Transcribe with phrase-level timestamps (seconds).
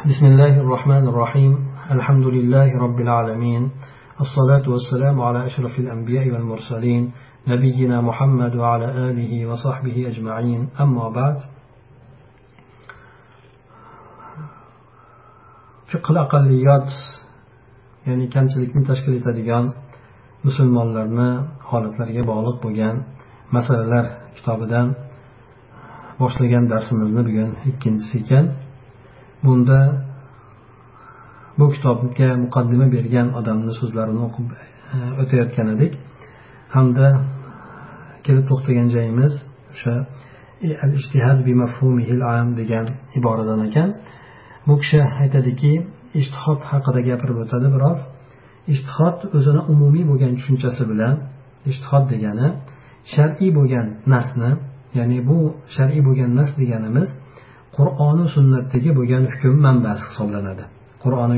[0.00, 1.52] بسم الله الرحمن الرحيم
[1.90, 3.70] الحمد لله رب العالمين
[4.20, 7.12] الصلاة والسلام على أشرف الأنبياء والمرسلين
[7.48, 11.36] نبينا محمد وعلى آله وصحبه أجمعين أما بعد
[15.92, 16.88] fiql aqalliyot
[18.06, 19.64] ya'ni kamchilikni tashkil etadigan
[20.46, 21.30] musulmonlarni
[21.70, 22.96] holatlariga bog'liq bo'lgan
[23.56, 24.04] masalalar
[24.36, 24.86] kitobidan
[26.20, 28.46] boshlagan darsimizni bugun ikkinchisi ekan
[29.45, 29.79] Bunda
[31.59, 34.59] bu kitobga muqaddima bergan odamni so'zlarini o'qib e,
[35.21, 35.93] o'tayotgan edik.
[36.75, 37.07] Hamda
[38.25, 39.33] kelib to'xtagan joyimiz
[39.73, 39.93] o'sha
[40.67, 41.53] e, al bi
[42.61, 42.85] degan
[43.19, 43.89] iboradan ekan.
[44.67, 45.73] Bu kishi aytadiki
[46.19, 47.99] ishtihod haqida gapirib o'tadi biroz.
[48.73, 51.15] Ishtihod o'zini umumiy bo'lgan tushunchasi bilan
[51.71, 52.47] ishtihod degani
[53.13, 54.51] shar'iy bo'lgan nasni
[54.97, 55.39] ya'ni bu
[55.75, 57.09] shar'iy bo'lgan nas deganimiz
[57.77, 60.63] qur'oni sunnatdagi bo'lgan hukm manbasi hisoblanadi.
[61.03, 61.37] Qur'oni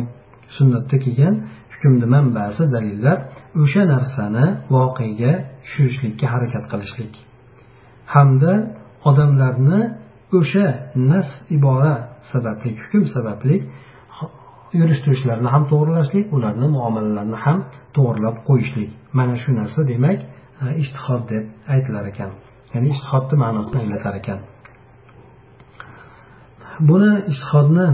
[0.58, 1.36] sunnatda kelgan
[1.74, 3.18] hukmni manbasi dalillar
[3.62, 4.46] o'sha narsani
[4.76, 7.14] voqega tushirishlikka harakat qilishlik.
[8.14, 8.54] Hamda
[9.10, 9.82] odamlarni
[10.40, 10.68] o'sha
[11.12, 11.96] nas ibora
[12.32, 13.56] sababli hukm sababli
[14.80, 17.58] yurish turishlarini ham to'g'rilashlik ularni muomalalarini ham
[17.96, 18.90] to'g'irlab qo'yishlik.
[19.18, 20.20] Mana shu narsa demak
[20.64, 22.32] e, ishtihod deb aytilar ekan.
[22.74, 24.40] Ya'ni ishtihodni ma'nosini anglatar ekan.
[26.90, 27.88] Buni ishtihodni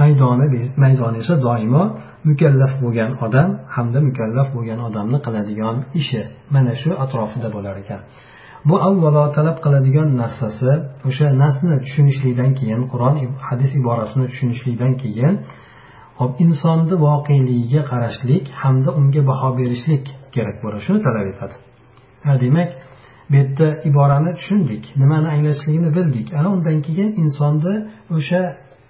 [0.00, 0.46] maydoni
[0.84, 1.82] maydoni esa doimo
[2.28, 6.20] mukallaf bo'lgan odam hamda mukallaf bo'lgan odamni qiladigan ishi
[6.54, 8.00] mana shu atrofida bo'lar ekan.
[8.68, 10.70] Bu avvalo talab qiladigan narsasi
[11.08, 13.14] o'sha nasni tushunishlikdan keyin qur'on
[13.48, 15.34] hadis iborasini tushunishlikdan keyin
[16.20, 21.54] hop insonni voqeligiga qarashlik hamda unga baho berishlik kerak bo'ladi shuni talab etadi.
[22.44, 22.70] Demak
[23.30, 24.84] bu yerda iborani tushundik.
[24.96, 26.28] Nimani anglashligini bildik.
[26.38, 27.74] Ana undan keyin insonni
[28.16, 28.42] o'sha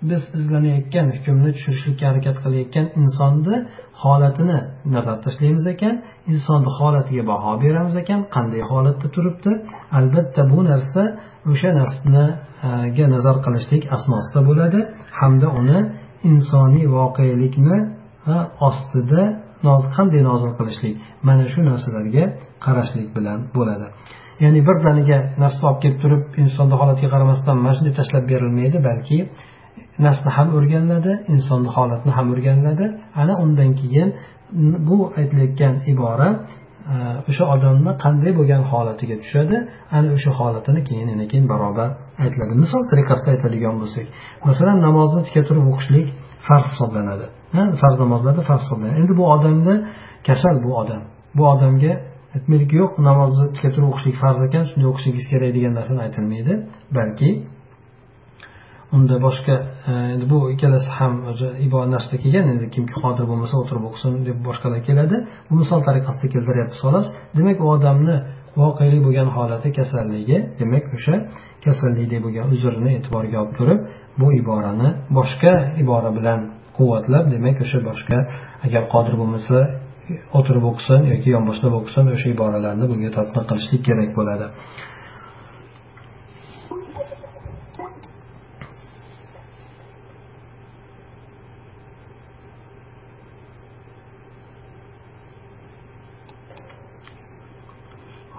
[0.03, 3.57] biz izlanayotgan hukmni tushirishlikka harakat qilayotgan insonni
[4.03, 4.59] holatini
[4.95, 5.95] nazarda tashlaymiz ekan.
[6.33, 8.21] Insonni holatiga baho beramiz ekan.
[8.35, 9.53] Qanday holatda turibdi?
[9.99, 11.03] Albatta bu narsa
[11.51, 14.81] o'sha narsaga nazar qilishlik asnosida bo'ladi.
[15.21, 15.79] Hamda uni
[16.33, 17.79] insoniy voqelikni
[18.69, 19.23] ostida
[19.97, 20.95] qanday nozil qilishlik
[21.29, 22.25] mana shu narsalarga
[22.65, 23.89] qarashlik bilan bo'ladi.
[24.45, 29.19] Ya'ni birdaniga nasni olib kelib turib insonni holatiga qaramasdan mana shunday tashlab berilmaydi balki
[30.07, 32.87] nasni ham o'rganiladi insonni holatini ham o'rganiladi.
[33.23, 34.09] Ana undan keyin
[34.89, 36.29] bu aytilayotgan ibora
[36.93, 36.95] e,
[37.31, 39.57] o'sha odamni qanday bo'lgan holatiga tushadi
[39.97, 41.89] ana o'sha holatini keyin yana keyin barobar
[42.25, 42.53] aytiladi.
[42.65, 44.07] Misol tariqasida aytadigan bo'lsak
[44.49, 46.07] masalan namozni tika turib o'qishlik
[46.47, 47.27] farz hisoblanadi.
[47.83, 48.97] Farz namozlarda farz hisoblanadi.
[49.03, 49.75] Endi bu odamni
[50.29, 51.03] kasal bu odam
[51.39, 51.93] bu odamga
[52.37, 56.53] aytmaylik yo'q namozni tika turib o'qishlik farz ekan shunday o'qishingiz kerak degan narsani aytilmaydi.
[56.99, 57.31] Balki
[58.97, 59.55] unda boshqa
[59.91, 64.13] e, endi bu ikkalasi ham o'zi ibora narsada kelgan endi kimki qodir bo'lmasa o'tirib o'qisin
[64.29, 65.17] deb boshqalar keladi.
[65.49, 67.07] Bu misol tariqasida keltiryapmiz xolos.
[67.39, 68.17] Demak u odamni
[68.63, 71.15] voqelik bo'lgan holati kasalligi demak o'sha
[71.65, 73.81] kasallikdek bo'lgan uzrni e'tiborga olib turib
[74.21, 76.41] bu iborani boshqa ibora bilan
[76.77, 78.19] quvvatlab demak o'sha boshqa
[78.67, 79.57] agar qodir bo'lmasa
[80.38, 84.48] o'tirib o'qisin yoki yonboshlab o'qisin o'sha iboralarni bunga tadbiq qilishlik kerak bo'ladi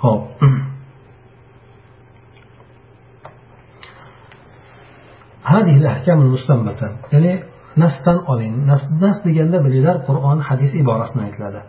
[0.04, 0.24] ho'p
[5.52, 7.32] هذه الأحكام المستنبطة ya'ni
[7.83, 8.53] nasdan oling.
[8.69, 11.61] Nas, nas deganda bilinglar qur'on hadis iborasini aytiladi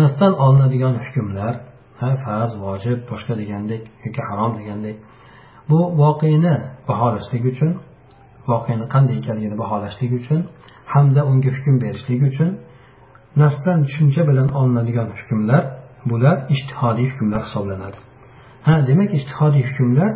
[0.00, 1.54] nasdan olinadigan hukmlar
[2.24, 4.96] farz vojib boshqa degandek yoki harom degandek
[5.70, 6.54] bu voqeni
[6.88, 7.70] baholashlik uchun
[8.50, 10.40] voqeani qanday ekanligini baholashlik uchun
[10.92, 12.50] hamda unga hukm berishlik uchun
[13.42, 15.62] nasdan tushuncha bilan olinadigan hukmlar
[16.10, 17.98] bular ishtihodiy hukmlar hisoblanadi.
[18.66, 20.10] Ha demak ishtihodiy hukmlar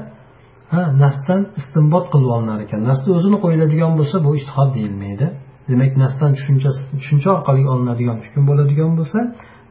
[0.73, 2.81] ha nasdan istinbot qilib olinar ekan.
[2.91, 5.27] Nasni o'zini qo'yiladigan bo'lsa bu ishtihod deyilmaydi.
[5.71, 9.19] Demak nasdan tushuncha tushuncha orqali olinadigan hukm bo'ladigan bo'lsa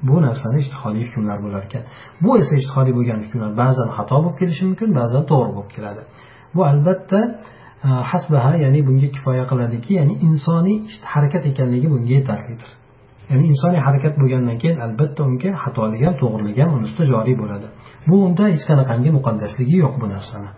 [0.07, 1.83] bu narsani ishtihodiy hukmlar bo'lar ekan.
[2.23, 3.49] Bu esa ishtihodiy bo'lgan hukmlar.
[3.61, 6.01] Ba'zan xato bo'lib kelishi mumkin ba'zan to'g'ri bo'lib keladi.
[6.55, 7.19] Bu albatta
[7.87, 10.77] e, hasbaha ya'ni bunga kifoya qiladiki ya'ni insoniy
[11.13, 12.69] harakat ekanligi bunga yetarlidir.
[13.31, 17.67] Ya'ni insoniy harakat bo'lgandan keyin albatta unga xatolik ham to'g'rilik ham uni ustida joriy bo'ladi.
[18.09, 20.49] Bu unda hech qanaqangi muqaddasligi yo'q bu narsani.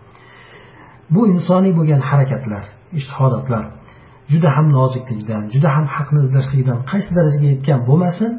[1.14, 2.64] Bu insoniy bo'lgan harakatlar
[2.98, 3.64] ishtihodotlar
[4.32, 8.30] juda ham noziklikdan juda ham haqni izlashlikdan qaysi darajaga yetgan bo'lmasin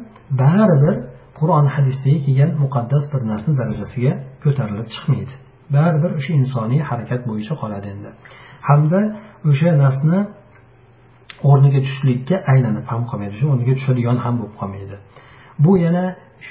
[0.42, 0.96] baribir
[1.38, 4.12] qur'on hadisdagi kelgan muqaddas bir narsa darajasiga
[4.44, 5.34] ko'tarilib chiqmaydi.
[5.76, 8.10] Baribir o'sha insoniy harakat bo'yicha qoladi endi.
[8.68, 9.00] Hamda
[9.50, 10.18] o'sha narsni
[11.50, 14.96] o'rniga tushlikka aylanib ham qolmaydi shu o'rniga tushadigan ham bo'lib qolmaydi.
[15.64, 16.04] Bu yana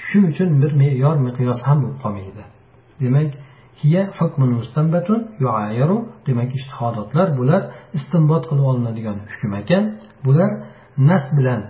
[0.05, 2.43] shu uchun bir me'yor miqyos ham bo'lib qolmaydi.
[3.01, 3.31] Demak
[3.81, 5.97] hiya hukmun mustanbatun yuayaru
[6.27, 7.61] demak ishtihodotlar bular
[7.97, 9.83] istinbot qilib olinadigan hukm ekan.
[10.25, 10.51] Bular
[11.09, 11.61] nas bilan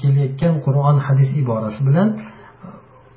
[0.00, 2.08] kelayotgan qur'on hadis iborasi bilan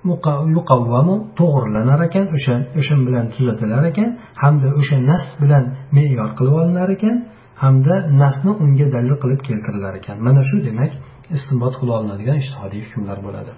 [0.09, 4.09] e, yuqavvamu to'g'rilanar ekan o'sha o'sha bilan tuzatilar ekan
[4.43, 5.63] hamda o'sha nas bilan
[5.95, 7.15] me'yor qilib olinar ekan
[7.63, 10.17] hamda nasni unga dalil qilib keltirilar ekan.
[10.27, 10.91] Mana shu demak
[11.35, 13.51] istinbot qila olinadigan ishtihodiy hukmlar bo'ladi.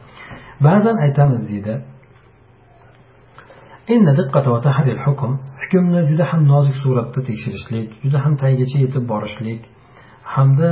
[0.68, 1.74] Ba'zan aytamiz deydi
[5.62, 9.62] hukmni juda ham nozik suratda tekshirishlik juda ham tagigacha yetib borishlik
[10.35, 10.69] hamda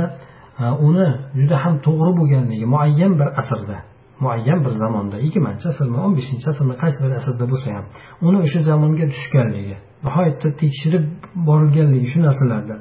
[0.62, 1.08] e, uni
[1.40, 3.76] juda ham to'g'ri bo'lganligi muayyan bir asrda
[4.24, 7.86] muayyan bir zamonda yigirmanchi asrmi o'n beshinchi asrmi qaysi bir asrda bo'lsa ham
[8.26, 9.76] uni o'sha zamonga tushganligi
[10.06, 11.04] nihoyatda tekshirib
[11.48, 12.74] borilganligi shu narsalarda.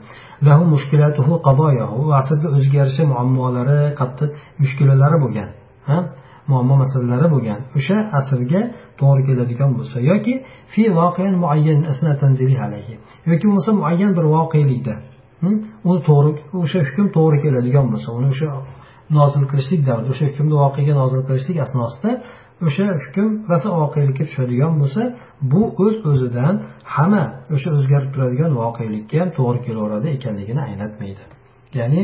[0.47, 4.29] Lahu mushkilatuhu qadoyahu asrda o'ziga yarasha muammolari qattiq
[4.61, 5.49] mushkulalari bo'lgan
[6.51, 7.59] muammo masalalari bo'lgan.
[7.77, 8.61] O'sha asrga
[9.01, 10.33] to'g'ri keladigan bo'lsa yoki
[10.73, 12.93] fi voqean muayyan asna tanzili alayhi
[13.29, 14.95] yoki bo'lmasa muayyan bir voqelikda
[15.41, 15.55] hm,
[15.89, 16.31] uni to'g'ri
[16.63, 18.49] o'sha hukm to'g'ri keladigan bo'lsa uni o'sha
[19.17, 22.11] nozil qilishlik davrida o'sha hukmni voqega nozil qilishlik asnosida
[22.67, 25.01] o'sha hukm rosa voqelikka tushadigan bo'lsa
[25.51, 26.55] bu o'z o'zidan
[26.95, 27.23] hamma
[27.55, 31.23] o'sha o'zgarib turadigan voqelikka ham to'g'ri kelaveradi ekanligini anglatmaydi.
[31.79, 32.01] Ya'ni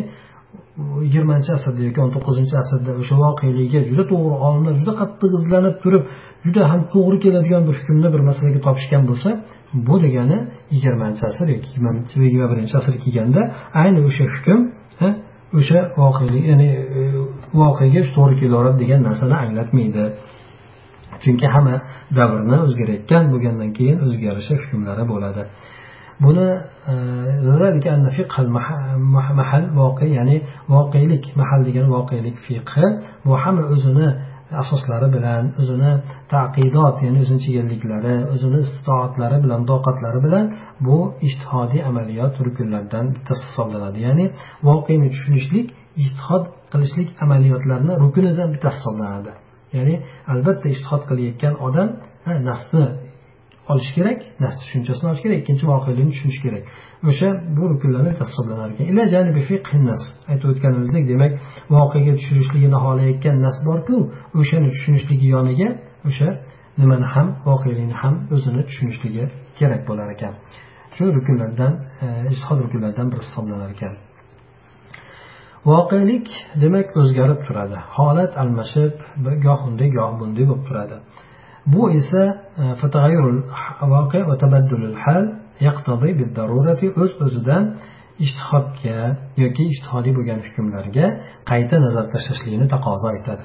[1.06, 6.04] yigirmanchi asrda yoki o'n to'qqizinchi asrda o'sha voqeligiga juda to'g'ri olimlar juda qattiq izlanib turib
[6.46, 9.30] juda ham to'g'ri keladigan bir hukmni bir masalaga topishgan bo'lsa
[9.88, 10.38] bu degani
[10.74, 11.70] yigirmanchi asr yoki
[12.26, 13.42] yigirma birinchi asr kelganda
[13.82, 14.60] ayni o'sha hukm
[15.60, 17.02] o'sha voqelik ya'ni e,
[17.62, 20.04] voqeaga to'g'ri kelaveradi degan narsani anglatmaydi.
[21.24, 21.76] Chunki hamma
[22.18, 25.42] davrni o'zgarayotgan bo'lgandan keyin o'zgarishi hukmlari bo'ladi.
[26.24, 26.48] Buni
[26.92, 26.94] e,
[29.40, 30.38] mahal voqe ya'ni
[30.74, 32.86] voqelik mahal degan voqelik fiqhi
[33.26, 34.08] bu hamma o'zini
[34.62, 35.92] asoslari bilan o'zini
[36.34, 40.46] taqidot ya'ni o'zini chegaraliklari o'zini istitoatlari bilan toqatlari bilan
[40.88, 40.98] bu
[41.28, 44.00] ijtihodiy amaliyot rukunlaridan bittasi hisoblanadi.
[44.08, 44.26] Ya'ni
[44.68, 45.68] voqeni tushunishlik
[46.04, 49.32] ijtihod qilishlik amaliyotlarini rukunidan bittasi hisoblanadi.
[49.78, 49.96] Ya'ni
[50.34, 51.90] albatta ijtihod qilayotgan odam
[52.50, 52.86] nasni
[53.72, 56.64] olish kerak nas tushunchasini olish kerak ikkinchi voqelikni tushunish kerak.
[57.10, 58.86] O'sha bu rukunlarni hisoblanar ekan.
[60.32, 61.32] Aytib o'tganimizdek demak
[61.76, 63.98] voqega tushirishligini xohlayotgan nas borku
[64.40, 65.70] o'shani tushunishligi yoniga
[66.10, 66.30] o'sha
[66.82, 69.24] nimani ham voqelikni ham o'zini tushunishligi
[69.60, 70.34] kerak bo'lar ekan.
[70.96, 71.74] Shu rukunlardan
[72.06, 73.94] e, ishhod rukunlaridan biri hisoblanar ekan.
[75.70, 76.28] Voqelik
[76.64, 77.78] demak o'zgarib turadi.
[77.96, 78.94] Holat almashib
[79.46, 80.98] goh unday goh bunday bo'lib turadi.
[81.74, 82.24] Bu esa
[87.02, 87.64] o'z o'zidan
[88.26, 88.98] ishtihodga
[89.44, 91.06] yoki ishtihodiy bo'lgan hukmlarga
[91.52, 93.44] qayta nazar tashlashlikni taqozo etadi.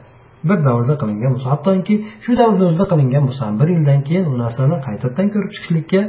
[0.49, 4.35] Bir davrda qilingan bo'lsa hattoki shu davrni o'zida qilingan bo'lsa ham bir yildan keyin u
[4.45, 6.01] narsani qaytadan ko'rib chiqishlikka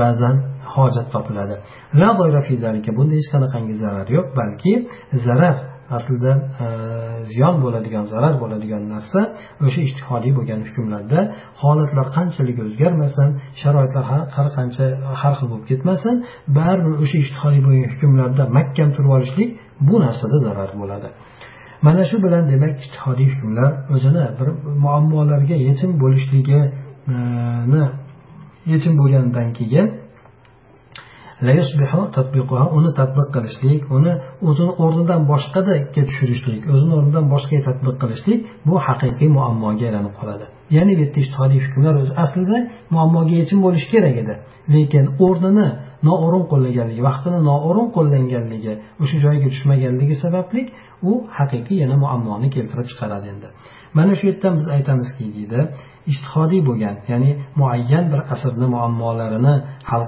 [0.00, 0.34] ba'zan
[0.74, 1.54] hojat topiladi.
[2.98, 4.72] Bunda hech qanaqangi zarar yo'q balki
[5.26, 5.56] zarar
[5.96, 6.32] aslida
[6.64, 6.66] e,
[7.32, 9.20] ziyon bo'ladigan zarar bo'ladigan narsa
[9.66, 11.20] o'sha ijtihodiy bo'lgan hukmlarda
[11.62, 13.28] holatlar qanchalik o'zgarmasin
[13.60, 14.04] sharoitlar
[14.36, 14.84] har qancha
[15.22, 16.14] har xil bo'lib ketmasin
[16.58, 19.50] baribir o'sha ijtihodiy bo'lgan hukmlarda mahkam turib olishlik
[19.88, 21.08] bu narsada zarar bo'ladi.
[21.86, 24.48] Mana shu bilan demak ijtihodiy hukmlar o'zini bir
[24.84, 26.62] muammolarga yechim bo'lishligini
[27.12, 27.82] e,
[28.72, 29.86] yechim bo'lgandan keyin
[32.78, 34.12] uni tadbiq qilishlik uni
[34.48, 40.44] o'zini o'rnidan boshqaga tushirishlik o'zini o'rnidan boshqaga tadbiq qilishlik bu haqiqiy muammoga aylanib qoladi.
[40.76, 42.56] Ya'ni bu yerda ishtihodiy hukmlar o'zi aslida
[42.94, 44.34] muammoga yechim bo'lishi kerak edi.
[44.74, 45.68] Lekin o'rnini
[46.08, 50.60] noo'rin qo'llaganligi vaqtini noo'rin qo'llanganligi o'sha joyga tushmaganligi sababli
[51.10, 53.48] u haqiqiy yana muammoni keltirib chiqaradi endi.
[53.98, 55.60] Mana shu yerdan biz aytamizki deydi
[56.12, 57.30] ishtihodiy bo'lgan ya'ni
[57.60, 59.54] muayyan bir asrni muammolarini
[59.90, 60.02] hal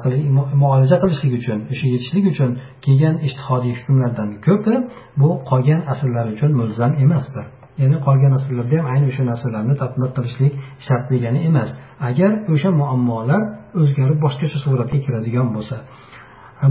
[0.63, 2.51] muolaja qilishlik uchun o'sha yetishlik uchun
[2.85, 4.75] kelgan ishtihodiy hukmlardan ko'pi
[5.21, 7.45] bu qolgan asrlar uchun mulzam emasdir.
[7.83, 10.53] Ya'ni qolgan asrlarda ham ayni o'sha narsalarni tadbiq qilishlik
[10.87, 11.71] shart degani emas.
[12.09, 13.43] Agar o'sha muammolar
[13.81, 15.77] o'zgarib boshqacha suratga kiradigan bo'lsa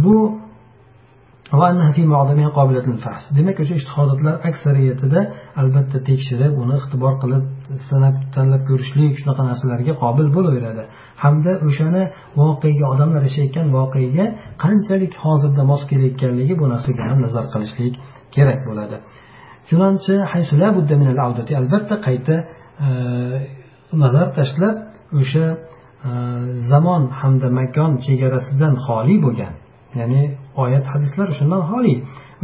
[0.06, 0.16] bu
[3.38, 5.20] demak o'sha ishtihodatlar aksariyatida
[5.62, 7.44] albatta tekshirib uni ixtibor qilib
[7.90, 10.84] sanab tanlab ko'rishlik shunaqa narsalarga qobil bo'laveradi.
[11.24, 12.04] Hamda o'shani
[12.42, 14.26] voqega odamlar yashayotgan voqega
[14.64, 17.94] qanchalik hozirda mos kelayotganligi bu narsaga ham nazar qilishlik
[18.36, 18.98] kerak bo'ladi.
[21.62, 22.36] Albatta qayta
[22.86, 22.90] e,
[24.04, 24.76] nazar tashlab
[25.22, 25.58] o'sha e,
[26.72, 29.54] zamon hamda makon chegarasidan xoli bo'lgan
[30.00, 30.24] ya'ni
[30.64, 31.96] oyat hadislar shundan xoli.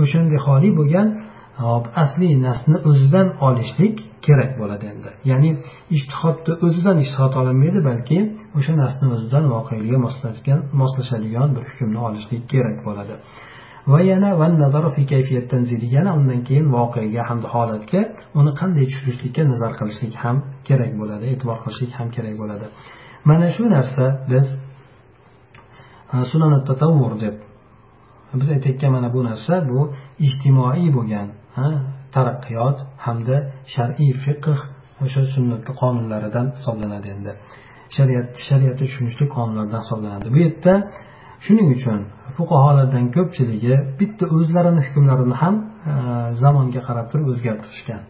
[0.04, 1.66] O'shanday xoli bo'lgan e,
[2.04, 3.96] asli nasni o'zidan olishlik
[4.26, 5.10] kerak bo'ladi endi.
[5.30, 5.52] Ya'ni
[5.98, 8.18] ishtihodni o'zidan ishtihod olinmaydi balki
[8.58, 13.16] o'sha nasni o'zidan voqelikka moslashadigan bir hukmni olishlik kerak bo'ladi.
[13.92, 14.30] Va yana
[15.98, 18.02] yana undan keyin voqeaga hamda holatga
[18.40, 20.38] uni qanday tushirishlikka nazar qilishlik ham
[20.68, 22.66] kerak bo'ladi e'tibor qilishlik ham kerak bo'ladi.
[23.30, 24.46] Mana shu narsa biz
[26.14, 27.36] e, sunan tatavvur deb
[28.40, 29.80] biz aytayotgan mana bu narsa bu
[30.28, 31.28] ijtimoiy bo'lgan
[32.16, 33.38] taraqqiyot hamda
[33.76, 34.60] shar'iy fiqh
[35.04, 37.32] o'sha sunnatni qonunlaridan hisoblanadi endi.
[37.96, 40.28] Shariat shariatni tushunishlik qonunlaridan hisoblanadi.
[40.36, 40.74] Bu yerda
[41.46, 42.00] shuning uchun
[42.38, 45.56] fuqarolardan ko'pchiligi bitta o'zlarini hukmlarini ham
[45.92, 45.94] e,
[46.42, 48.02] zamonga qarab turib o'zgartirishgan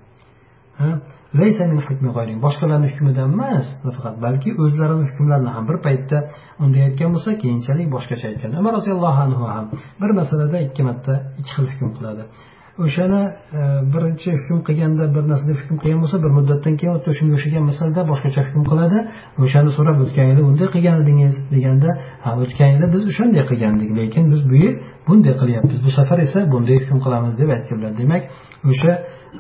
[2.46, 6.18] boshqalarni hukmidan emas nafaqat balki o'zlarini hukmlarini ham bir paytda
[6.64, 8.52] unday aytgan bo'lsa keyinchalik boshqacha aytgan.
[8.62, 9.66] Umar roziyallohu anhu ham
[10.02, 12.24] bir masalada ikki marta ikki xil hukm qiladi.
[12.86, 13.22] O'shani
[13.60, 13.62] e,
[13.94, 18.42] birinchi hukm qilganda bir narsada hukm qilgan bo'lsa bir muddatdan keyin shunga o'xshagan masalada boshqacha
[18.48, 18.98] hukm qiladi.
[19.44, 21.90] O'shani so'rab o'tgan yili bunday qilgan edingiz deganda
[22.24, 24.74] ha o'tgan yili biz o'shanday qilgandik lekin biz bu yil
[25.08, 25.78] bunday qilyapmiz.
[25.86, 27.92] Bu safar esa bunday hukm qilamiz deb aytganlar.
[28.02, 28.24] Demak
[28.72, 28.92] o'sha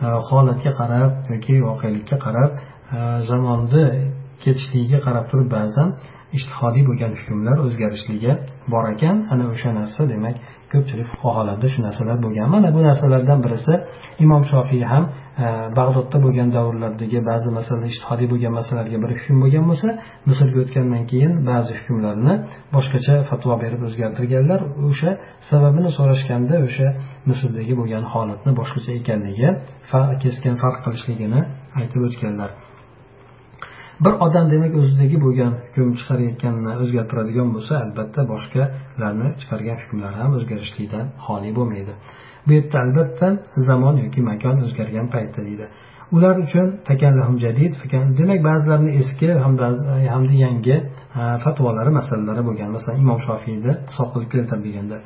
[0.03, 3.85] e, holatga qarab yoki voqelikka qarab e, zamonni
[4.43, 5.89] ketishligiga qarab turib ba'zan
[6.37, 8.31] ishtihodiy bo'lgan hukmlar o'zgarishligi
[8.73, 9.15] bor ekan.
[9.33, 10.35] Ana o'sha narsa demak
[10.73, 12.47] ko'pchilik fuqarolarda shu narsalar bo'lgan.
[12.55, 13.73] Mana bu narsalardan birisi
[14.23, 15.03] imom shofiy ham
[15.43, 15.45] e,
[15.79, 19.89] bag'dodda bo'lgan davrlardagi ba'zi masalalar ishtihodiy bo'lgan masalalarga bir hukm bo'lgan bo'lsa
[20.29, 22.33] misrga o'tgandan keyin ba'zi hukmlarni
[22.75, 24.59] boshqacha fatvo berib o'zgartirganlar.
[24.89, 25.11] O'sha
[25.49, 26.87] sababini so'rashganda o'sha
[27.29, 29.49] misrdagi bo'lgan holatni boshqacha ekanligi
[30.23, 31.41] keskin farq qilishligini
[31.79, 32.51] aytib o'tganlar.
[34.05, 41.05] Bir odam demak o'zidagi bo'lgan hukm chiqarayotganini o'zgartiradigan bo'lsa albatta boshqalarni chiqargan hukmlari ham o'zgarishlikdan
[41.25, 41.93] xoli bo'lmaydi.
[42.45, 43.27] Bu yerda albatta
[43.69, 45.65] zamon yoki makon o'zgargan paytda deydi.
[46.15, 46.67] Ular uchun
[47.45, 47.73] jadid
[48.19, 49.67] demak ba'zilarini eski hamda
[50.15, 50.75] hamda yangi
[51.43, 54.97] fatvolari masalalari bo'lgan masalan imom shofiyni hisob qilib keltirilganda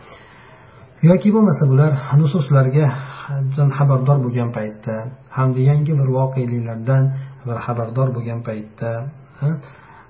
[1.09, 2.85] yoki bo'lmasa bular nususlarga
[3.77, 4.95] xabardor bo'lgan paytda
[5.37, 7.03] hamda yangi bir voqeliklardan
[7.47, 8.91] bir xabardor bo'lgan paytda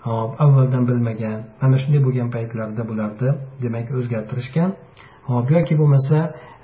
[0.07, 3.29] hop avvaldan bilmagan mana shunday bo'lgan paytlarda bularni
[3.63, 4.69] demak o'zgartirishgan.
[5.31, 6.17] Hop yoki bo'lmasa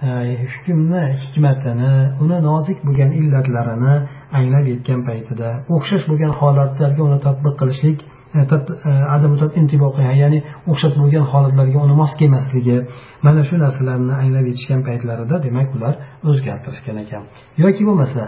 [0.08, 0.10] e,
[0.54, 1.94] hukmni hikmatini
[2.24, 3.96] uni nozik bo'lgan illatlarini
[4.40, 8.00] anglab yetgan paytida o'xshash bo'lgan holatlarga uni tadbiq qilishlik
[8.38, 10.40] E, ya'ni
[10.72, 12.78] o'xshab bo'lgan holatlarga uni mos kelmasligi.
[13.26, 15.94] Mana shu narsalarni anglab yetishgan paytlarida demak ular
[16.30, 17.24] o'zgartirishgan ekan.
[17.64, 18.22] Yoki bo'lmasa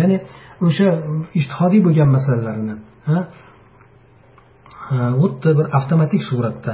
[0.00, 0.16] ya'ni
[0.66, 0.88] o'sha
[1.38, 2.74] ishtihodiy bo'lgan masalalarni
[5.20, 6.72] xuddi bir avtomatik suratda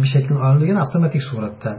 [0.00, 1.70] bir shakl olingan avtomatik suratda.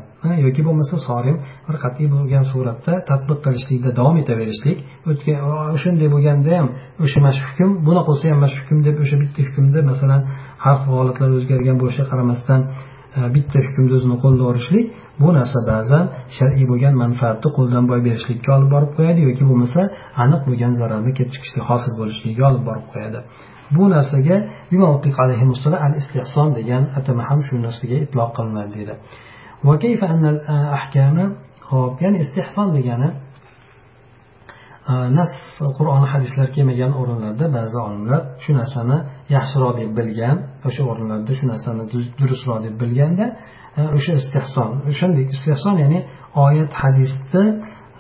[0.46, 4.78] Yoki bo'lmasa sorim bir qat'iy bo'lgan suratda tadbiq qilishlikda davom etaverishlik.
[5.10, 5.38] O'tgan
[5.76, 6.68] o'shanday bo'lganda ham
[7.06, 10.22] o'sha mana shu hukm buni qilsa ham mana shu hukm deb o'sha bitta hukmda masalan
[10.64, 12.62] har xil holatlar o'zgargan bo'lishiga qaramasdan
[13.18, 14.86] e, bitta hukmni o'zini qo'lga olishlik
[15.22, 16.06] bu narsa ba'zan
[16.38, 19.82] shar'iy bo'lgan manfaatni qo'ldan boy berishlikka olib borib qo'yadi yoki bo'lmasa
[20.24, 23.20] aniq bo'lgan zararni kelib chiqishlik hosil bo'lishligiga olib borib qo'yadi.
[23.76, 24.38] Bu narsaga
[25.86, 28.94] al istihson degan atama ham shu narsaga itloq qilinadi deydi.
[31.72, 33.10] Ho'p ya'ni istehson degani
[34.92, 35.32] e, nas
[35.78, 38.98] qur'on hadislar kelmagan o'rinlarda ba'zi olimlar shu narsani
[39.36, 40.38] yaxshiroq deb bilgan
[40.68, 41.84] o'sha o'rinlarda shu narsani
[42.20, 43.26] durustroq deb bilganda
[43.80, 46.00] e, o'sha istehson o'shandek istehson ya'ni
[46.46, 47.46] oyat hadisni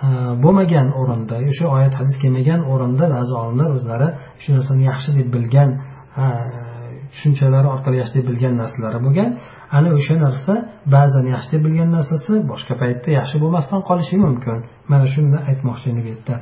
[0.06, 0.10] e,
[0.44, 4.10] bo'lmagan o'rinda o'sha oyat hadis kelmagan o'rinda ba'zi olimlar o'zlari
[4.42, 5.70] shu narsani yaxshi deb bilgan
[7.14, 9.30] tushunchalari orqali yaxshi deb bilgan narsalari bo'lgan.
[9.78, 10.54] Ana o'sha narsa
[10.96, 14.58] ba'zan yaxshi deb bilgan narsasi boshqa paytda yaxshi bo'lmasdan qolishi mumkin.
[14.92, 16.36] Mana shuni aytmoqchi bu yerda.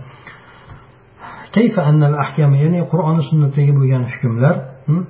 [2.64, 4.56] Ya'ni qur'oni sunnatdagi bo'lgan hukmlar
[4.88, 5.02] hm,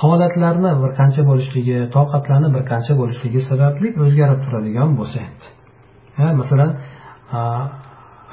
[0.00, 5.20] holatlarni bir qancha bo'lishligi toqatlarni bir qancha bo'lishligi sababli o'zgarib turadigan bo'lsa
[6.40, 6.70] masalan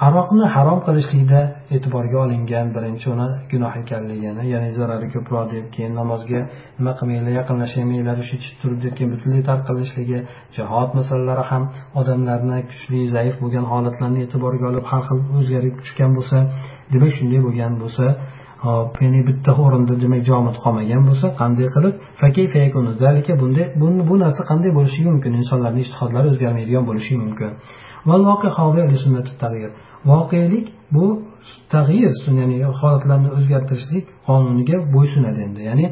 [0.04, 1.42] aroqni harom qilishlikda
[1.76, 6.42] e'tiborga olingan birinchi uni gunoh ekanligini ya'ni zarari ko'proq deb keyin namozga
[6.80, 10.20] nima qilmanglar yaqinlashmanglar o'sha ichib turib deb keyin butunlay tark qilishligi
[10.58, 11.64] jihod masalalari ham
[12.00, 16.38] odamlarni kuchli zaif bo'lgan holatlarni e'tiborga olib har xil o'zgarib tushgan bo'lsa
[16.94, 18.06] demak shunday bo'lgan bo'lsa
[18.66, 21.96] hop ya'ni bitta o'rinda demak jomid qolmagan bo'lsa qanday qilib
[23.42, 23.66] bunday
[24.10, 25.32] bu narsa qanday bo'lishi mumkin?
[25.42, 27.52] Insonlarni ishtihodlari o'zgarmaydigan bo'lishi mumkin.
[30.12, 31.06] Voqelik bu
[31.74, 35.62] tag'yir ya'ni holatlarni o'zgartirishlik qonuniga bo'ysunadi endi.
[35.70, 35.86] Ya'ni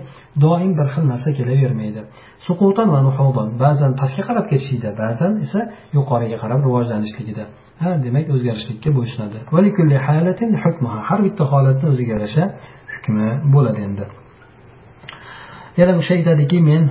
[0.44, 2.02] doim bir xil narsa kelavermaydi.
[2.48, 5.60] Suqutan va nuhudan ba'zan pastga qarab ketishlikda ba'zan esa
[5.98, 7.44] yuqoriga qarab rivojlanishligida.
[7.84, 9.38] Ha demak o'zgarishlikka bo'ysunadi.
[11.10, 12.44] Har bitta holatni o'ziga yarasha
[12.94, 14.06] hukmi bo'ladi endi.
[15.80, 16.84] Yana o'sha aytadiki men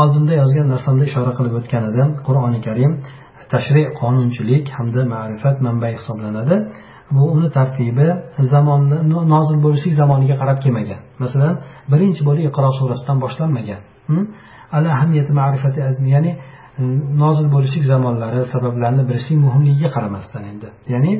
[0.00, 2.08] oldinda yozgan narsamda ishora qilib o'tgan edim.
[2.26, 2.92] Qur'oni karim
[3.52, 6.56] tashri qonunchilik hamda ma'rifat manbai hisoblanadi.
[7.14, 8.08] Bu uni tartibi
[8.52, 8.98] zamonni
[9.34, 11.00] nozil bo'lishlik zamoniga qarab kelmagan.
[11.22, 11.54] Masalan
[11.92, 13.80] birinchi bo'lib iqro surasidan boshlanmagan.
[14.08, 14.24] Hm?
[16.14, 16.32] Ya'ni
[17.22, 20.68] nozil bo'lishlik zamonlari sabablarini bilishlik muhimligiga qaramasdan endi.
[20.94, 21.12] Ya'ni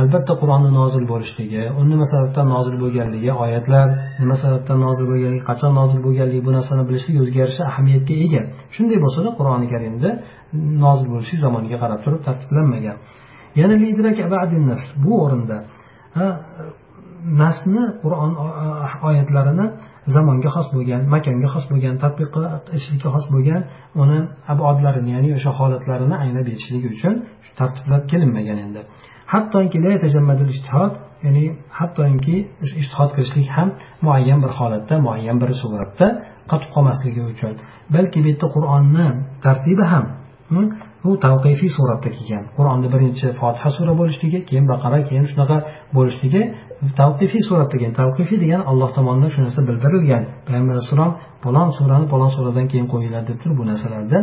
[0.00, 3.86] albatta qur'onni nozil bo'lishligi u nima sababdan nozil bo'lganligi oyatlar
[4.20, 8.42] nima sababdan nozil bo'lganligi qachon nozil bo'lganligi bu narsani bilishlik o'ziga yarasha ahamiyatga ega.
[8.74, 10.10] Shunday bo'lsada qur'oni karimda
[10.84, 12.96] nozil bo'lishlik zamoniga qarab turib tartiblanmagan.
[13.60, 13.74] Yana
[15.04, 15.56] bu o'rinda
[17.42, 18.32] nasni qur'on
[19.08, 19.66] oyatlarini
[20.14, 22.30] zamonga xos bo'lgan makonga xos bo'lgan tadbiq
[22.76, 23.62] etishlikka xos bo'lgan
[24.02, 24.18] uni
[24.52, 27.14] abodlarini ya'ni o'sha holatlarini anglab yetishligi uchun
[27.58, 28.80] tartiblab kelinmagan endi.
[29.32, 29.78] Hattoki
[31.24, 31.44] ya'ni
[31.78, 32.36] hattoki
[32.82, 33.68] ishtihod qilishlik ham
[34.06, 36.06] muayyan bir holatda muayyan bir suratda
[36.50, 37.52] qotib qolmasligi uchun.
[37.94, 39.06] Balki bu yerda qur'onni
[39.44, 40.04] tartibi ham
[40.50, 40.66] hmm,
[41.06, 42.44] bu tavqifiy suratda kelgan.
[42.56, 45.56] Qur'onni birinchi fotiha sura bo'lishligi keyin baqara keyin shunaqa
[45.96, 46.42] bo'lishligi
[47.00, 50.22] tavqifiy suratda kelgan tavqifiy degani alloh tomonidan shu narsa bildirilgan.
[50.46, 51.12] Payg'ambar alayhissalom
[51.44, 54.18] palon surani palon suradan keyin qo'yinglar deb turib bu narsalarda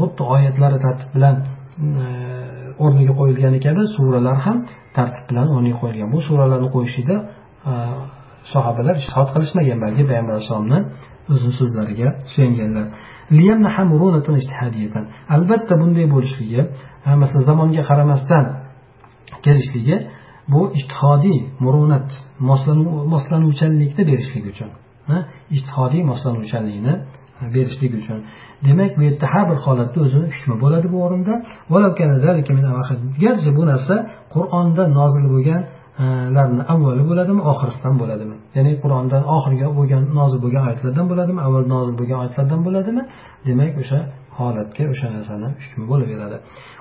[0.00, 1.34] xuddi oyatlari tartib bilan
[2.02, 2.04] e,
[2.84, 4.58] o'rniga qo'yilgani kabi suralar ham
[4.96, 6.08] tartib bilan o'rniga qo'yilgan.
[6.14, 7.16] Bu suralarni qo'yishlikda
[7.70, 7.74] e,
[8.52, 10.80] sahobalar ishhod qilishmagan balki payg'ambar alayhissalomni
[11.32, 12.86] o'zini so'zlariga suyanganlar.
[15.36, 16.60] Albatta bunday bo'lishligi
[17.22, 18.44] masalan zamonga qaramasdan
[19.44, 19.96] kelishligi
[20.52, 22.08] bu ijtihodiy murunat
[23.12, 24.70] moslanuvchanlikni berishlik uchun
[25.56, 26.94] ijtihodiy moslanuvchanlikni
[27.54, 28.18] berishlik uchun.
[28.66, 31.34] Demak bu yerda har bir holatda o'zini hukmi bo'ladi bu o'rinda.
[33.24, 33.94] Garchi bu narsa
[34.34, 35.62] qur'onda nozil bo'lgan
[36.36, 38.36] larni avvali bo'ladimi oxirisidan bo'ladimi?
[38.56, 43.02] Ya'ni qur'ondan oxirgi bo'lgan nozil bo'lgan oyatlardan bo'ladimi avval nozil bo'lgan oyatlardan bo'ladimi?
[43.48, 43.98] Demak o'sha
[44.38, 46.36] holatga o'sha narsani hukmi bo'laveradi.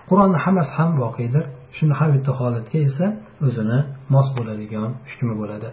[0.10, 1.44] Qur'onni hammasi ham voqedir
[1.78, 3.06] shuni har bitta holatga esa
[3.46, 3.80] o'zini
[4.14, 5.70] mos bo'ladigan hukmi bo'ladi.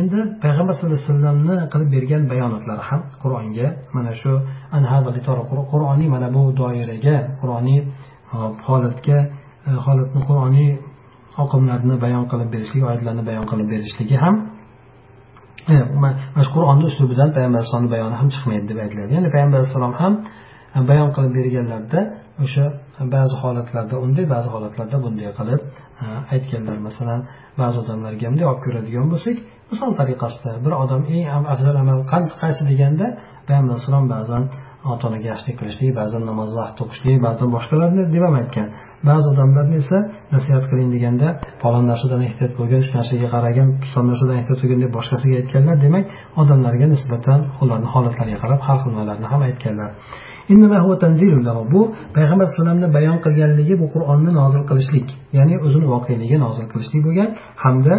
[0.00, 4.32] Endi payg'ambar sallallohu alayhi vasallamni qilib bergan bayonotlari ham qur'onga mana shu
[5.72, 7.80] qur'oniy mana bu doiraga qur'oniy
[8.68, 9.18] holatga
[9.86, 10.70] holatni qur'oniy
[11.42, 14.34] oqimlarni bayon qilib berishlik oyatlarni bayon qilib berishligi ham
[15.74, 19.10] e, mana shu qur'onni uslubidan payg'ambar alayhisalomni bayoni ham chiqmaydi deb aytiladi.
[19.16, 20.12] Ya'ni payg'ambar alayhissalom ham
[20.76, 22.00] e, bayon qilib berganlarda
[22.44, 22.64] o'sha
[23.16, 25.60] ba'zi holatlarda unday ba'zi holatlarda bunday qilib
[26.02, 26.76] e, aytganlar.
[26.88, 27.20] Masalan
[27.60, 29.36] ba'zi odamlarga bunday olib ko'radigan bo'lsak
[29.72, 31.24] misol tariqasida bir odam eng
[31.54, 31.98] afzal amal
[32.42, 33.06] qaysi deganda
[33.46, 34.42] payg'ambar alayhissalom ba'zan
[34.92, 38.68] ota onaga yaxshilik qilishlik ba'zan namoz vaqtida o'qishlik ba'zan boshqalarni deb ham aytgan.
[39.08, 39.98] Ba'zi odamlarni esa
[40.34, 41.28] nasihat qiling deganda
[41.62, 46.04] falon narsadan ehtiyot bo'lgin shu narsaga qaragin falon narsadan ehtiyot bo'lgin deb boshqasiga aytganlar demak
[46.42, 49.90] odamlarga nisbatan ularni holatlariga qarab har xil nimalarni ham aytganlar.
[51.72, 51.80] Bu
[52.16, 57.30] payg'ambar alayhisalomni bayon qilganligi bu qur'onni nozil qilishlik ya'ni o'zini voqeligi nozil qilishlik bo'lgan
[57.64, 57.94] hamda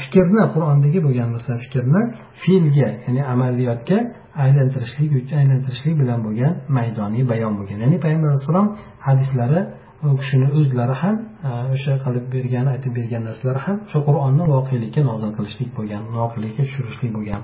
[0.00, 2.02] fikrni qur'ondagi bo'lgan bo'lsa fikrni
[2.42, 3.98] fe'lga ya'ni amaliyotga
[4.44, 7.78] aylantirishlik aylantirishlik bilan bo'lgan maydoniy bayon bo'lgan.
[7.84, 8.68] Ya'ni payg'ambar alayhissalom
[9.06, 9.60] hadislari
[10.06, 11.16] u kishini o'zlari ham
[11.48, 16.62] e, o'sha qilib bergan aytib bergan narsalari ham o'sha qur'onni voqelikka nozil qilishlik bo'lgan voqelikka
[16.66, 17.40] tushirishlik bo'lgan.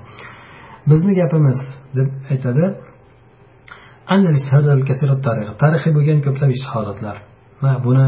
[0.89, 1.59] Bizni gapimiz
[1.97, 2.65] deb aytadi
[5.63, 7.17] tarixiy bo'lgan ko'plab ishoratlar
[7.85, 8.05] buni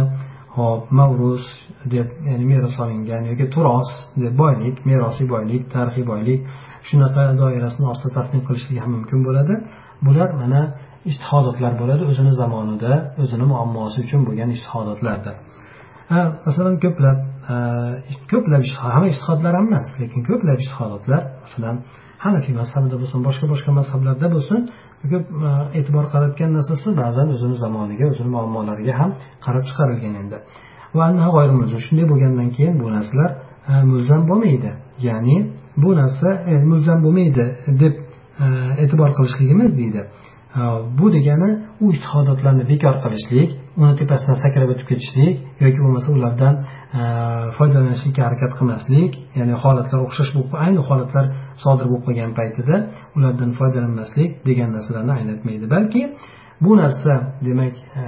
[0.55, 1.45] hop mavrus
[1.93, 3.89] deb ya'ni meros olingan yoki turos
[4.23, 6.39] deb boylik merosiy boylik tarixiy boylik
[6.89, 9.53] shunaqa doirasini ostida tasnif qilishligi ham mumkin bo'ladi.
[10.05, 10.61] Bular mana
[11.11, 15.35] istihodatlar bo'ladi o'zini zamonida o'zini muammosi uchun bo'lgan istihodatlardir
[16.47, 17.17] masalan ko'plab
[18.31, 18.63] ko'plab
[18.95, 21.75] hamma istihodlar ham emas lekin ko'plab istihodatlar masalan
[22.25, 24.59] hanafiy mazhabida bo'lsin boshqa boshqa mazhablarda bo'lsin
[25.11, 29.11] ko'p e, e'tibor qaratgan narsasi ba'zan o'zini zamoniga o'zini muammolariga ham
[29.45, 30.37] qarab chiqarilgan endi
[31.85, 33.31] shunday bo'lgandan keyin bu narsalar
[33.71, 34.71] e, mulzam bo'lmaydi.
[35.07, 35.37] Ya'ni
[35.83, 37.45] bu narsa e, mulzam bo'lmaydi
[37.83, 37.93] deb
[38.83, 40.01] e'tibor qilishligimiz deydi.
[40.99, 41.49] Bu degani
[41.83, 43.49] u ishtihodotlarni bekor qilishlik
[43.81, 46.55] uni tepasidan sakrab o'tib ketishlik yoki bo'lmasa ulardan
[47.57, 51.25] foydalanishlikka harakat qilmaslik ya'ni holatlar o'xshash bo'lib ayni holatlar
[51.63, 52.75] sodir bo'lib qolgan paytida
[53.17, 55.65] ulardan foydalanmaslik degan narsalarni anglatmaydi.
[55.75, 56.01] Balki
[56.63, 57.13] bu narsa
[57.47, 58.03] demak e,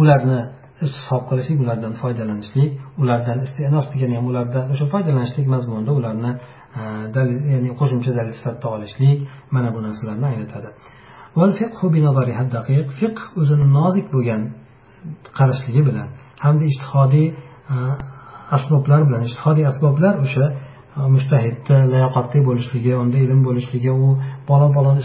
[0.00, 0.38] ularni
[0.82, 2.70] hisob qilishlik ulardan foydalanishlik
[3.02, 6.32] ulardan iste'nos degani ham ulardan o'sha foydalanishlik mazmunida ularni
[6.80, 6.82] e,
[7.16, 9.16] dalil ya'ni qo'shimcha dalil sifatida olishlik
[9.54, 10.68] mana bu narsalarni anglatadi.
[13.00, 14.42] Fiqh o'zini nozik bo'lgan
[15.38, 16.08] qarashligi bilan
[16.44, 17.26] hamda ishtihodiy
[17.74, 17.76] e,
[18.56, 20.44] asboblar bilan ishtihodiy asboblar o'sha
[21.14, 24.06] mushtahidni layoqatli bo'lishligi unda ilm bo'lishligi u
[24.48, 24.96] palon palon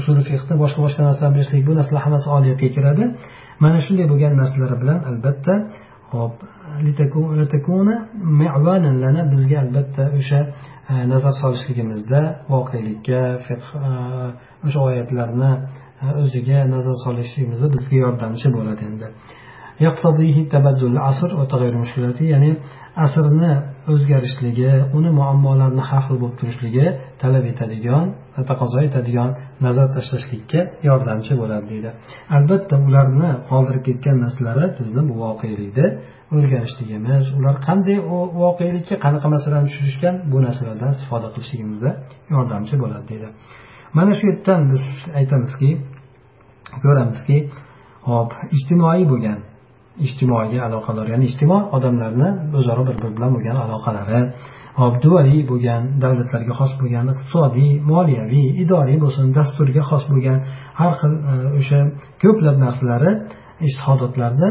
[0.00, 3.04] usuli fiqni boshqa boshqa narsalarni bilishlik bu narsalar hammasi oliyatga kiradi.
[3.62, 5.54] Mana shunday bo'lgan narsalar bilan albatta
[6.14, 6.34] hop
[9.32, 10.40] bizga albatta o'sha
[10.92, 12.20] e, nazar solishligimizda
[12.54, 13.20] voqelikka
[13.54, 13.88] e,
[14.66, 15.52] o'sha oyatlarni
[16.04, 19.06] e, o'ziga nazar solishligimizda bizga yordamchi bo'ladi endi.
[22.32, 22.50] Ya'ni
[23.04, 23.52] asrni
[23.92, 26.86] o'zgarishligi uni muammolarni har xil bo'lib turishligi
[27.22, 28.06] talab etadigan
[28.50, 29.30] taqozo etadigan
[29.66, 31.90] nazar tashlashlikka yordamchi bo'ladi deydi.
[32.36, 35.86] Albatta ularni qoldirib ketgan narsalari bizni bu voqelikni
[36.36, 37.98] o'rganishligimiz ular qanday
[38.42, 41.90] voqelikka qanaqa masalani tushirishgan bu narsalardan istifoda qilishligimizda
[42.34, 43.28] yordamchi bo'ladi deydi.
[43.96, 44.84] Mana shu yerdan biz
[45.20, 45.70] aytamizki
[46.84, 47.38] ko'ramizki
[48.10, 49.38] hop ijtimoiy bo'lgan
[50.06, 52.28] ijtimoiy aloqalar ya'ni ijtimoiy odamlarni
[52.58, 54.20] o'zaro bir biri bilan bo'lgan aloqalari
[54.80, 54.94] hop
[55.50, 60.38] bo'lgan davlatlarga xos bo'lgan iqtisodiy moliyaviy idoriy bo'lsin dasturga xos bo'lgan
[60.80, 61.80] har xil e, o'sha
[62.22, 63.10] ko'plab narsalari
[63.68, 64.48] ijtihodotlarda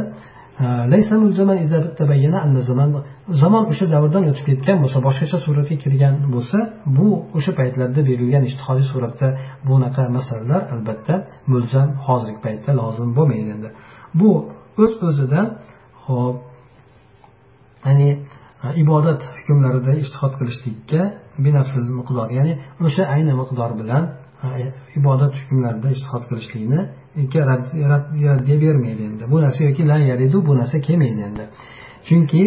[3.41, 6.58] zamon o'sha davrdan o'tib ketgan bo'lsa boshqacha suratga kirgan bo'lsa
[6.97, 9.27] bu o'sha paytlarda berilgan ijtihodiy suratda
[9.69, 11.15] bunaqa masalalar albatta
[11.51, 13.69] mulzam hozirgi paytda lozim bo'lmaydi endi.
[14.19, 14.32] Bu
[14.82, 15.48] o'z o'zidan
[16.06, 16.38] hop
[17.86, 18.10] ya'ni
[18.66, 21.02] e, ibodat hukmlarida ishtihod qilishlikka
[21.46, 22.54] binafsil miqdor ya'ni
[22.88, 24.04] o'sha ayni miqdor bilan
[24.48, 24.50] e,
[25.00, 26.80] ibodat hukmlarida ishtihod qilishlikni
[28.32, 29.24] raddiya bermaydi endi.
[29.32, 31.44] Bu narsa yoki la yaridu bu narsa kelmaydi endi.
[32.08, 32.44] Chunki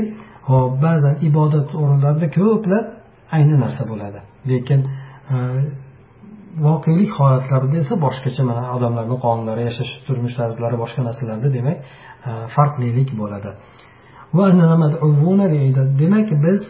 [0.50, 2.86] hop ba'zan ibodat o'rinlarida ko'plab
[3.36, 4.20] ayni narsa bo'ladi.
[4.50, 4.80] Lekin
[5.34, 5.36] e,
[6.66, 11.76] voqelik holatlarida esa boshqacha mana odamlarni qonunlari yashash turmush tarzlari boshqa narsalarda demak
[12.54, 13.50] farqlilik bo'ladi.
[16.02, 16.60] Demak biz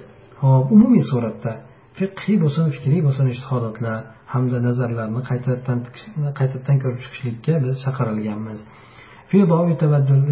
[0.75, 1.53] umumiy suratda
[1.99, 3.97] fiqhiy bo'lsin fikriy bo'lsin ishtihodotlar
[4.33, 5.79] hamda nazarlarni qaytadan
[6.39, 8.61] qaytadan ko'rib chiqishlikka biz chaqirilganmiz.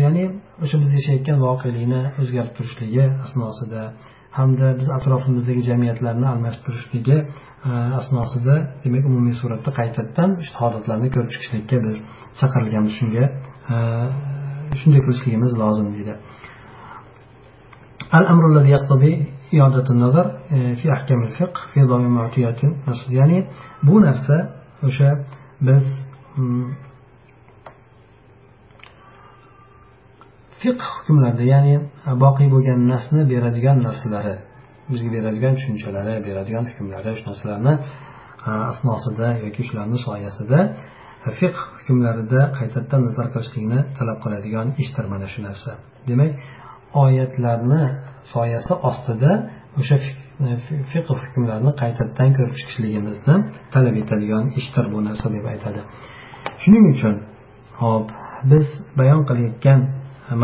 [0.05, 0.25] Ya'ni
[0.65, 3.83] o'sha biz yashayotgan voqelikni o'zgarib turishligi asnosida
[4.39, 7.17] hamda biz atrofimizdagi jamiyatlarni almashtirishligi
[7.69, 11.97] e, asnosida demak umumiy suratda qaytadan ishtihodotlarni ko'rib chiqishlikka biz
[12.41, 13.25] chaqirilganmiz shunga
[13.75, 13.77] e,
[14.80, 16.16] shunday qilishligimiz lozim deydi
[18.20, 19.14] الأمر الذي يقتضي
[19.58, 20.26] إعادة النظر
[20.80, 22.60] في أحكام الفقه في ضوء معطيات
[23.10, 23.40] ya'ni
[23.88, 24.36] bu narsa
[24.88, 25.10] o'sha
[25.68, 25.86] biz
[30.62, 31.76] fiqh hukmlarida ya'ni
[32.24, 34.36] boqiy bo'lgan nasni beradigan narsalari
[34.92, 37.74] bizga beradigan tushunchalari beradigan hukmlari shu narsalarni
[38.72, 40.60] asnosida yoki shularni soyasida
[41.41, 45.71] fiqh hukmlarida qaytadan nazar qilishlikni talab qiladigan ishdir mana shu narsa.
[46.09, 46.33] Demak
[47.05, 47.83] oyatlarni
[48.33, 49.33] soyasi ostida
[49.81, 49.97] o'sha
[50.47, 50.51] e,
[50.93, 53.37] fiqh hukmlarini qaytadan ko'rib chiqishligimizni
[53.75, 55.81] talab etadigan ishdir bu narsa deb aytadi.
[56.63, 57.15] Shuning uchun
[57.83, 58.07] hop
[58.51, 58.67] biz
[58.99, 59.81] bayon qilayotgan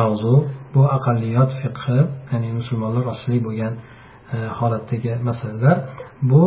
[0.01, 0.35] mavzu
[0.75, 1.99] bu aqalliyot fiqhi
[2.33, 3.75] ya'ni musulmonlar ostida bo'lgan
[4.35, 5.77] e, holatdagi masalalar
[6.31, 6.45] bu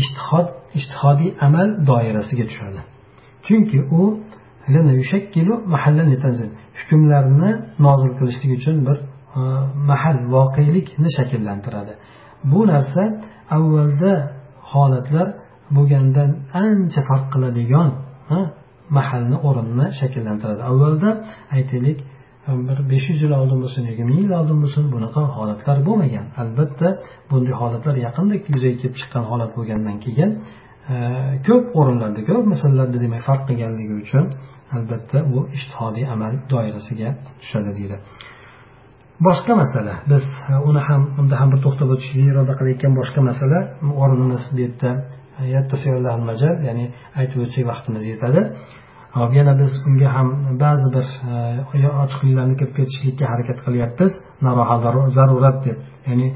[0.00, 2.80] ishtihod ishtihodiy amal doirasiga tushadi.
[3.46, 4.02] Chunki u
[6.78, 7.50] hukmlarni
[7.86, 8.96] nozil qilishlik uchun bir
[9.38, 9.40] e,
[9.90, 11.92] mahal voqelikni shakllantiradi.
[12.52, 13.02] Bu narsa
[13.56, 14.12] avvalda
[14.72, 15.28] holatlar
[15.76, 16.30] bo'lgandan
[16.64, 17.90] ancha farq qiladigan
[18.36, 18.38] e,
[18.96, 20.60] mahalni o'rinni shakllantiradi.
[20.70, 21.10] Avvalda
[21.56, 21.98] aytaylik
[22.68, 26.26] bir besh yuz yil oldin bo'lsin yoki ming yil oldin bo'lsin bunaqa holatlar bo'lmagan.
[26.42, 26.88] Albatta
[27.30, 30.30] bunday holatlar yaqinda yuzaga kelib chiqqan holat bo'lgandan keyin
[31.48, 34.24] ko'p o'rinlarda ko'p masalalarda demak farq qilganligi uchun
[34.76, 37.08] albatta bu ishtihodiy amal doirasiga
[37.40, 37.96] tushadi deydi.
[39.26, 40.24] Boshqa masala biz
[40.68, 43.58] uni ham unda ham bir to'xtab o'tishga iroda qilayotgan boshqa masala
[44.02, 44.90] o'rnimiz bu yerda
[45.40, 45.42] e,
[46.68, 46.84] ya'ni
[47.20, 48.40] aytib o'tsak vaqtimiz yetadi.
[49.18, 50.28] Hop yana biz unga ham
[50.64, 51.06] ba'zi bir
[51.78, 54.12] e, ochiqliklarni kirib ketishlikka harakat qilyapmiz.
[55.18, 56.26] Zarurat deb ya'ni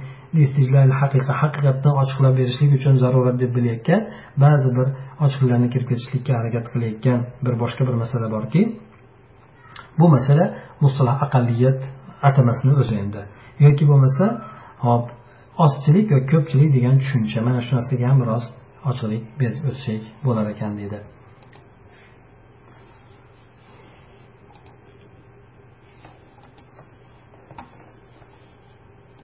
[1.42, 4.00] haqiqatni ochiqlab berishlik uchun zarurat deb bilayotgan
[4.44, 4.86] ba'zi bir
[5.24, 8.62] ochiqliklarni kirib ketishlikka harakat qilayotgan bir boshqa bir masala borki
[9.98, 10.44] bu masala
[10.84, 11.80] mustalah aqalliyat
[12.28, 13.20] atamasini o'zi endi.
[13.64, 14.24] Yoki bo'lmasa
[14.86, 15.04] hop
[15.64, 18.44] ozchilik yoki ko'pchilik degan tushuncha mana shu narsaga ham biroz
[18.90, 20.98] ochiqlik berib o'tsak bo'lar ekan deydi.